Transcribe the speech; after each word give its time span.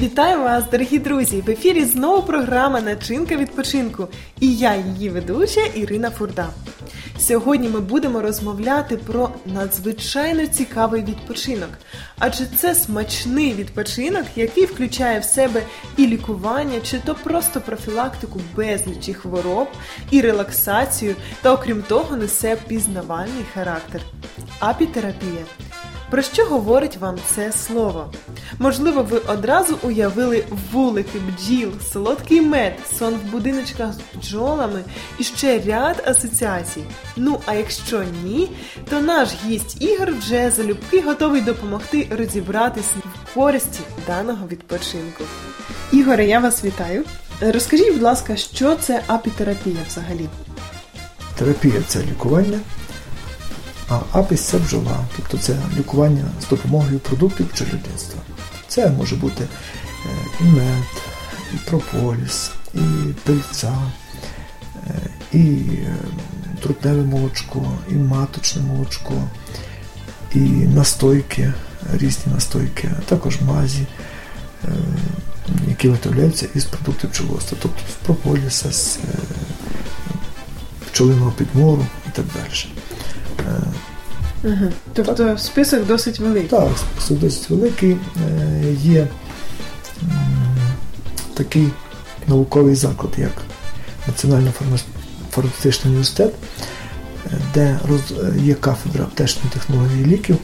Вітаю 0.00 0.42
вас, 0.42 0.64
дорогі 0.70 0.98
друзі! 0.98 1.42
В 1.46 1.50
ефірі 1.50 1.84
знову 1.84 2.22
програма 2.22 2.80
Начинка 2.80 3.36
відпочинку. 3.36 4.08
І 4.40 4.56
я, 4.56 4.76
її 4.76 5.08
ведуча 5.10 5.60
Ірина 5.60 6.10
Фурда. 6.10 6.48
Сьогодні 7.18 7.68
ми 7.68 7.80
будемо 7.80 8.20
розмовляти 8.20 8.96
про 8.96 9.30
надзвичайно 9.46 10.46
цікавий 10.46 11.02
відпочинок, 11.02 11.68
адже 12.18 12.46
це 12.46 12.74
смачний 12.74 13.54
відпочинок, 13.54 14.24
який 14.36 14.64
включає 14.64 15.20
в 15.20 15.24
себе 15.24 15.62
і 15.96 16.06
лікування, 16.06 16.80
чи 16.80 16.98
то 16.98 17.14
просто 17.14 17.60
профілактику 17.60 18.40
безлічі 18.56 19.14
хвороб, 19.14 19.68
і 20.10 20.20
релаксацію, 20.20 21.14
та 21.42 21.52
окрім 21.52 21.82
того, 21.82 22.16
несе 22.16 22.56
пізнавальний 22.68 23.44
характер. 23.54 24.00
Апітерапія. 24.60 25.44
Про 26.10 26.22
що 26.22 26.44
говорить 26.44 26.96
вам 26.96 27.16
це 27.34 27.52
слово? 27.52 28.10
Можливо, 28.58 29.02
ви 29.02 29.18
одразу 29.18 29.78
уявили 29.82 30.44
вулики, 30.72 31.18
бджіл, 31.18 31.70
солодкий 31.92 32.40
мед, 32.40 32.72
сон 32.98 33.14
в 33.14 33.30
будиночках 33.30 33.92
з 33.92 34.16
бджолами 34.16 34.84
і 35.18 35.24
ще 35.24 35.58
ряд 35.58 36.02
асоціацій. 36.06 36.82
Ну 37.16 37.40
а 37.46 37.54
якщо 37.54 38.04
ні, 38.24 38.50
то 38.90 39.00
наш 39.00 39.28
гість 39.46 39.82
Ігор 39.82 40.14
вже 40.14 40.50
залюбки 40.50 41.00
готовий 41.00 41.40
допомогти 41.40 42.06
розібратися 42.10 42.94
в 43.04 43.34
користі 43.34 43.80
даного 44.06 44.46
відпочинку. 44.48 45.24
Ігоре, 45.92 46.26
я 46.26 46.38
вас 46.40 46.64
вітаю. 46.64 47.04
Розкажіть, 47.40 47.92
будь 47.92 48.02
ласка, 48.02 48.36
що 48.36 48.76
це 48.76 49.02
апітерапія 49.06 49.76
взагалі? 49.88 50.28
Терапія 51.38 51.82
це 51.86 52.02
лікування. 52.02 52.58
А 53.88 54.00
апіс 54.12 54.40
це 54.40 54.58
бджола, 54.58 55.04
тобто 55.16 55.38
це 55.38 55.56
лікування 55.78 56.24
з 56.46 56.48
допомогою 56.48 56.98
продуктів 56.98 57.48
пчелюдництва. 57.48 58.20
Це 58.68 58.90
може 58.90 59.16
бути 59.16 59.44
е, 59.44 60.08
і 60.40 60.44
мед, 60.44 60.84
і 61.54 61.56
прополіс, 61.56 62.50
і 62.74 62.78
пильця, 63.24 63.78
е, 64.86 64.94
і 65.32 65.40
е, 65.42 65.96
трутневе 66.62 67.02
молочко, 67.02 67.72
і 67.90 67.94
маточне 67.94 68.62
молочко, 68.62 69.14
і 70.34 70.38
настойки, 70.48 71.52
різні 71.92 72.32
настойки, 72.32 72.90
а 72.98 73.00
також 73.00 73.40
мазі, 73.40 73.86
які 75.68 75.88
виготовляються 75.88 76.46
із 76.54 76.64
продуктів 76.64 77.10
пчеловодства, 77.10 77.58
тобто 77.62 77.80
з 77.92 78.06
прополіса, 78.06 78.72
з 78.72 78.98
пчелиного 80.90 81.32
підмору 81.32 81.86
і 82.06 82.10
так 82.10 82.24
далі. 82.34 82.72
Угу. 84.44 84.72
Тобто 84.94 85.14
так. 85.14 85.40
список 85.40 85.86
досить 85.86 86.18
великий. 86.18 86.48
Так, 86.48 86.68
список 86.78 87.18
досить 87.18 87.50
великий. 87.50 87.96
Є 88.82 89.06
такий 91.34 91.68
науковий 92.26 92.74
заклад, 92.74 93.12
як 93.16 93.32
Національний 94.06 94.52
фармацевтичний 95.30 95.90
університет, 95.90 96.34
де 97.54 97.78
є 98.36 98.54
кафедра 98.54 99.04
аптечної 99.04 99.50
технології 99.52 100.04
ліків, 100.04 100.36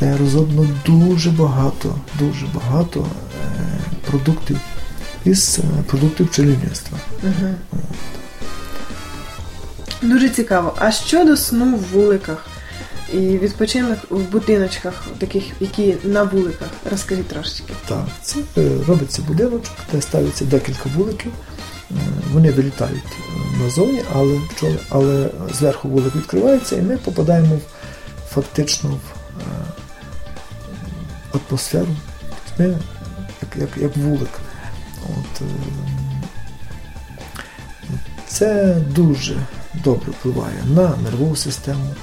де 0.00 0.16
розроблено 0.16 0.70
дуже 0.86 1.30
багато, 1.30 1.94
дуже 2.18 2.46
багато 2.54 3.06
продуктів 4.10 4.58
із 5.24 5.58
продуктів 5.86 6.28
пчелівництва. 6.28 6.98
Угу. 7.22 7.54
Дуже 10.02 10.28
цікаво. 10.28 10.74
А 10.78 10.92
щодо 10.92 11.36
сну 11.36 11.76
в 11.76 11.82
вуликах? 11.92 12.46
І 13.12 13.18
відпочинок 13.18 13.98
в 14.10 14.18
будиночках, 14.20 15.04
таких, 15.18 15.44
які 15.60 15.96
на 16.04 16.22
вуликах. 16.22 16.68
Розкажіть 16.90 17.28
трошечки. 17.28 17.72
Так, 17.88 18.06
це 18.22 18.38
робиться 18.86 19.22
будиночок, 19.22 19.72
де 19.92 20.02
ставиться 20.02 20.44
декілька 20.44 20.88
вуликів. 20.96 21.32
Вони 22.32 22.50
вилітають 22.50 23.02
назовні, 23.62 24.02
але 24.14 24.40
пчоли, 24.50 24.78
але 24.88 25.30
зверху 25.58 25.88
вулик 25.88 26.16
відкривається, 26.16 26.76
і 26.76 26.82
ми 26.82 26.96
попадаємо 26.96 27.58
фактично 28.28 28.90
в 31.32 31.36
атмосферу. 31.36 31.96
Ми 32.58 32.66
як, 33.42 33.56
як, 33.56 33.68
як 33.76 33.96
вулик. 33.96 34.40
От, 35.04 35.42
Це 38.28 38.76
дуже 38.90 39.36
добре 39.84 40.10
впливає 40.10 40.62
на 40.74 40.96
нервову 40.96 41.36
систему. 41.36 41.94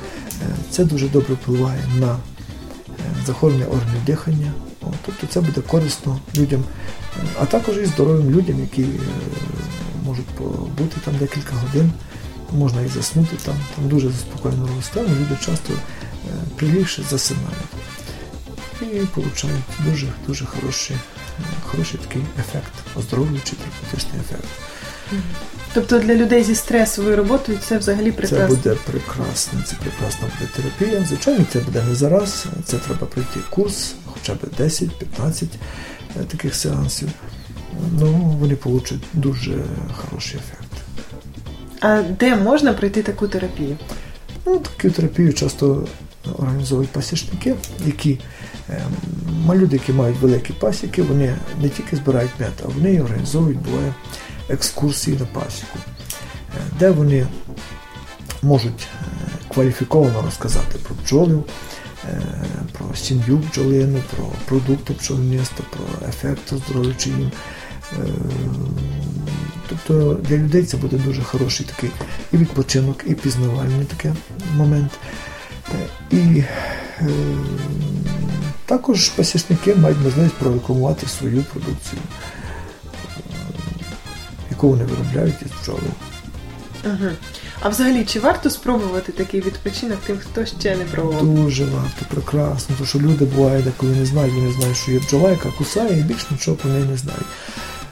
Це 0.71 0.85
дуже 0.85 1.07
добре 1.07 1.33
впливає 1.33 1.83
на 1.99 2.17
захворювання 3.25 3.65
органів 3.65 4.05
дихання. 4.05 4.51
Тобто 5.05 5.27
це 5.27 5.41
буде 5.41 5.61
корисно 5.61 6.19
людям, 6.37 6.63
а 7.39 7.45
також 7.45 7.77
і 7.77 7.85
здоровим 7.85 8.31
людям, 8.31 8.59
які 8.59 8.85
можуть 10.05 10.25
побути 10.25 10.97
там 11.05 11.13
декілька 11.19 11.55
годин, 11.55 11.91
можна 12.51 12.81
і 12.81 12.87
заснути 12.87 13.35
там, 13.45 13.55
там 13.75 13.89
дуже 13.89 14.09
заспокоєно 14.09 14.69
розставлено, 14.75 15.15
люди 15.15 15.37
часто 15.45 15.73
прилігши 16.55 17.03
засинають 17.09 17.73
і 18.81 18.85
отримують 18.85 19.63
дуже 19.85 20.07
дуже 20.27 20.45
хороший, 20.45 20.97
хороший 21.65 21.99
такий 21.99 22.21
ефект, 22.39 22.71
оздоровлюючий 22.95 23.57
терапевтичний 23.57 24.21
ефект. 24.21 24.47
Тобто 25.73 25.99
для 25.99 26.15
людей 26.15 26.43
зі 26.43 26.55
стресовою 26.55 27.15
роботою 27.15 27.57
це 27.67 27.77
взагалі 27.77 28.11
прекрасно? 28.11 28.47
Це 28.47 28.55
буде 28.55 28.75
прекрасно, 28.91 29.59
це 29.65 29.75
прекрасна 29.75 30.27
буде 30.39 30.51
терапія. 30.55 31.05
Звичайно, 31.07 31.45
це 31.53 31.59
буде 31.59 31.83
не 31.89 31.95
зараз, 31.95 32.45
це 32.65 32.77
треба 32.77 33.07
пройти 33.07 33.39
курс, 33.49 33.95
хоча 34.05 34.33
б 34.33 34.37
10-15 34.59 34.91
таких 36.27 36.55
сеансів. 36.55 37.09
Ну, 37.99 38.07
вони 38.39 38.55
получать 38.55 38.99
дуже 39.13 39.63
хороший 39.97 40.39
ефект. 40.39 40.71
А 41.81 42.01
де 42.01 42.35
можна 42.35 42.73
пройти 42.73 43.03
таку 43.03 43.27
терапію? 43.27 43.77
Ну, 44.45 44.59
Таку 44.59 44.93
терапію 44.93 45.33
часто 45.33 45.87
організовують 46.37 46.89
пасічники, 46.89 47.55
які 47.85 48.19
люди, 49.53 49.75
які 49.75 49.93
мають 49.93 50.19
великі 50.21 50.53
пасіки, 50.53 51.01
вони 51.01 51.35
не 51.61 51.69
тільки 51.69 51.95
збирають 51.95 52.31
мед, 52.39 52.53
а 52.65 52.67
вони 52.67 53.01
організовують 53.01 53.59
буває 53.59 53.93
екскурсії 54.49 55.17
на 55.17 55.25
пасіку, 55.25 55.79
де 56.79 56.91
вони 56.91 57.27
можуть 58.41 58.87
кваліфіковано 59.53 60.21
розказати 60.21 60.79
про 60.83 60.95
бджолів, 60.95 61.43
про 62.71 62.95
сім'ю 62.95 63.37
бджолину, 63.37 63.99
про 64.15 64.25
продукти 64.45 64.93
пчолівництва, 64.93 65.65
про 65.69 66.07
ефект 66.09 66.53
оздоровлюючий 66.53 67.13
їм. 67.13 67.31
Тобто 69.69 70.13
для 70.13 70.37
людей 70.37 70.63
це 70.63 70.77
буде 70.77 70.97
дуже 70.97 71.23
хороший 71.23 71.65
такий 71.65 71.89
і 72.33 72.37
відпочинок, 72.37 73.03
і 73.05 73.13
пізнавальний 73.13 73.85
такий 73.85 74.11
момент. 74.55 74.91
І 76.11 76.43
е, 77.01 77.07
також 78.65 79.09
пасічники 79.09 79.75
мають 79.75 79.97
можливість 80.03 80.35
прорекламувати 80.35 81.07
свою 81.07 81.43
продукцію 81.43 82.01
яку 84.57 84.69
вони 84.69 84.83
виробляють 84.83 85.35
із 85.45 85.51
бджоли. 85.61 85.89
Угу. 86.85 87.09
А 87.61 87.69
взагалі, 87.69 88.05
чи 88.05 88.19
варто 88.19 88.49
спробувати 88.49 89.11
такий 89.11 89.41
відпочинок 89.41 89.99
тим, 90.05 90.17
хто 90.17 90.45
ще 90.45 90.75
не 90.75 90.83
пробував? 90.83 91.35
Дуже 91.35 91.65
варто, 91.65 92.05
прекрасно. 92.09 92.75
Тому 92.75 92.87
що 92.87 92.99
люди 92.99 93.25
бувають, 93.25 93.65
коли 93.77 93.95
не 93.95 94.05
знають, 94.05 94.33
вони 94.33 94.51
знають, 94.51 94.77
що 94.77 94.91
є 94.91 94.99
бджола, 94.99 95.29
яка 95.29 95.49
кусає, 95.49 95.99
і 95.99 96.03
більш 96.03 96.31
нічого 96.31 96.57
про 96.57 96.69
неї 96.69 96.85
не 96.85 96.97
знають. 96.97 97.25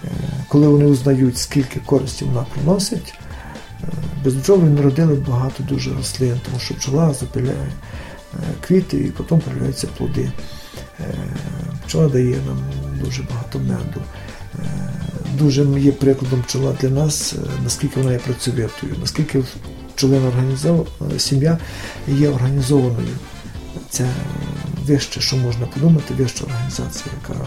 Е, 0.04 0.10
коли 0.48 0.68
вони 0.68 0.86
узнають, 0.86 1.38
скільки 1.38 1.80
користі 1.80 2.26
вона 2.26 2.46
приносить, 2.54 3.14
е, 3.84 3.88
без 4.24 4.34
бджоли 4.34 4.64
народили 4.64 5.16
багато 5.16 5.64
дуже 5.64 5.94
рослин, 5.94 6.40
тому 6.46 6.60
що 6.60 6.74
бджола 6.74 7.14
запиляє 7.14 7.72
е, 8.34 8.38
квіти 8.68 8.98
і 8.98 9.12
потім 9.12 9.40
появляються 9.40 9.88
плоди. 9.98 10.32
Бджола 11.86 12.10
дає 12.10 12.38
нам 12.48 12.60
дуже 13.04 13.24
багато 13.24 13.60
меду 13.60 14.02
дуже 15.38 15.80
є 15.80 15.92
прикладом 15.92 16.42
пчола 16.42 16.78
для 16.82 16.90
нас, 16.90 17.34
е, 17.34 17.38
наскільки 17.64 18.00
вона 18.00 18.12
є 18.12 18.20
працьовитою, 18.20 18.96
наскільки 19.02 19.44
пчолина 19.96 20.28
організована, 20.28 20.86
е, 21.16 21.20
сім'я 21.20 21.58
є 22.08 22.30
організованою. 22.30 23.18
Це 23.90 24.08
вище, 24.86 25.22
що 25.22 25.38
можна 25.38 25.66
подумати, 25.66 26.14
вища 26.14 26.46
організація, 26.46 27.06
яка 27.22 27.40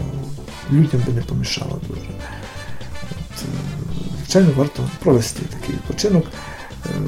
людям 0.71 1.01
би 1.07 1.13
не 1.13 1.21
помішала 1.21 1.75
дуже. 1.87 2.01
Е, 2.01 2.15
Звичайно, 4.23 4.49
варто 4.55 4.89
провести 4.99 5.41
такий 5.59 5.75
відпочинок 5.75 6.25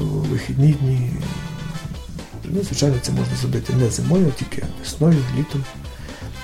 у 0.00 0.04
вихідні 0.04 0.72
дні. 0.72 1.10
Ну, 2.44 2.62
Звичайно, 2.62 2.96
це 3.02 3.12
можна 3.12 3.36
зробити 3.40 3.72
не 3.72 3.90
зимою, 3.90 4.26
а 4.28 4.38
тільки 4.38 4.66
весною, 4.80 5.18
літом. 5.38 5.64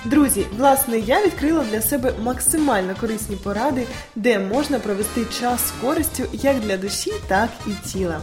Друзі, 0.04 0.46
власне, 0.56 0.98
я 0.98 1.24
відкрила 1.24 1.64
для 1.64 1.80
себе 1.80 2.12
максимально 2.22 2.94
корисні 3.00 3.36
поради, 3.36 3.86
де 4.16 4.38
можна 4.38 4.78
провести 4.78 5.24
час 5.40 5.68
з 5.68 5.70
користю 5.70 6.22
як 6.32 6.60
для 6.60 6.76
душі, 6.76 7.12
так 7.28 7.48
і 7.66 7.88
тіла. 7.88 8.20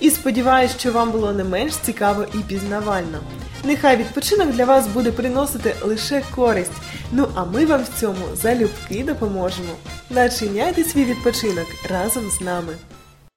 І 0.00 0.10
сподіваюся, 0.10 0.78
що 0.78 0.92
вам 0.92 1.10
було 1.10 1.32
не 1.32 1.44
менш 1.44 1.76
цікаво 1.76 2.24
і 2.34 2.38
пізнавально. 2.38 3.18
Нехай 3.64 3.96
відпочинок 3.96 4.48
для 4.50 4.64
вас 4.64 4.86
буде 4.86 5.12
приносити 5.12 5.74
лише 5.82 6.22
користь. 6.34 6.72
Ну 7.12 7.28
а 7.34 7.44
ми 7.44 7.66
вам 7.66 7.82
в 7.82 8.00
цьому 8.00 8.24
залюбки 8.34 9.04
допоможемо. 9.04 9.72
Начиняйте 10.10 10.84
свій 10.84 11.04
відпочинок 11.04 11.66
разом 11.90 12.30
з 12.30 12.40
нами. 12.40 12.72